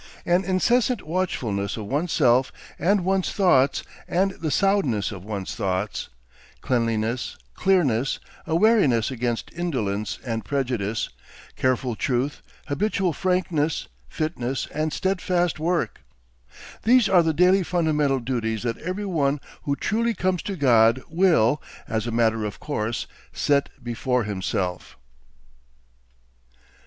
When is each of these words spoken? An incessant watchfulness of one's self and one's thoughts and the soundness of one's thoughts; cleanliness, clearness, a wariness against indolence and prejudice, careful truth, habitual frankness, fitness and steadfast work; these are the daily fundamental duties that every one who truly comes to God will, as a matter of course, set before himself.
An 0.25 0.43
incessant 0.43 1.03
watchfulness 1.05 1.77
of 1.77 1.85
one's 1.85 2.11
self 2.11 2.51
and 2.79 3.05
one's 3.05 3.31
thoughts 3.31 3.83
and 4.07 4.31
the 4.31 4.49
soundness 4.49 5.11
of 5.11 5.23
one's 5.23 5.53
thoughts; 5.53 6.09
cleanliness, 6.61 7.37
clearness, 7.53 8.19
a 8.47 8.55
wariness 8.55 9.11
against 9.11 9.51
indolence 9.53 10.17
and 10.25 10.43
prejudice, 10.43 11.09
careful 11.55 11.95
truth, 11.95 12.41
habitual 12.65 13.13
frankness, 13.13 13.89
fitness 14.09 14.67
and 14.73 14.91
steadfast 14.91 15.59
work; 15.59 16.01
these 16.81 17.07
are 17.07 17.21
the 17.21 17.31
daily 17.31 17.61
fundamental 17.61 18.19
duties 18.19 18.63
that 18.63 18.79
every 18.79 19.05
one 19.05 19.39
who 19.65 19.75
truly 19.75 20.15
comes 20.15 20.41
to 20.41 20.55
God 20.55 21.03
will, 21.11 21.61
as 21.87 22.07
a 22.07 22.11
matter 22.11 22.43
of 22.43 22.59
course, 22.59 23.05
set 23.33 23.69
before 23.83 24.23
himself. 24.23 24.97